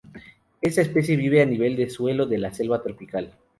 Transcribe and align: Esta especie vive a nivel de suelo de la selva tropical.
Esta 0.63 0.81
especie 0.81 1.15
vive 1.15 1.43
a 1.43 1.45
nivel 1.45 1.75
de 1.75 1.87
suelo 1.87 2.25
de 2.25 2.39
la 2.39 2.51
selva 2.51 2.81
tropical. 2.81 3.37